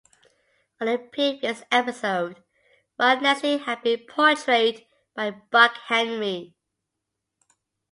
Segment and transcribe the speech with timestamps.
[0.79, 2.41] On a previous episode,
[2.97, 6.55] Ron Nessen had been portrayed by Buck Henry.